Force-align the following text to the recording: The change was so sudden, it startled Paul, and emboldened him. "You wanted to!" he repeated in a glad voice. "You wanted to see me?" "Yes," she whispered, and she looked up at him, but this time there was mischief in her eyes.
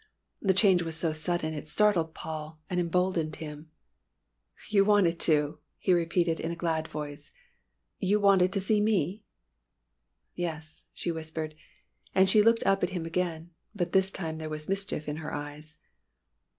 The 0.41 0.55
change 0.55 0.81
was 0.81 0.95
so 0.97 1.13
sudden, 1.13 1.53
it 1.53 1.69
startled 1.69 2.15
Paul, 2.15 2.59
and 2.71 2.79
emboldened 2.79 3.35
him. 3.35 3.69
"You 4.67 4.83
wanted 4.83 5.19
to!" 5.19 5.59
he 5.77 5.93
repeated 5.93 6.39
in 6.39 6.49
a 6.49 6.55
glad 6.55 6.87
voice. 6.87 7.31
"You 7.99 8.19
wanted 8.19 8.51
to 8.53 8.59
see 8.59 8.81
me?" 8.81 9.21
"Yes," 10.33 10.85
she 10.91 11.11
whispered, 11.11 11.53
and 12.15 12.27
she 12.27 12.41
looked 12.41 12.65
up 12.65 12.81
at 12.81 12.89
him, 12.97 13.03
but 13.75 13.91
this 13.91 14.09
time 14.09 14.39
there 14.39 14.49
was 14.49 14.67
mischief 14.67 15.07
in 15.07 15.17
her 15.17 15.35
eyes. 15.35 15.77